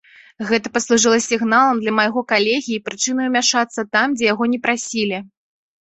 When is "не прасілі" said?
4.57-5.17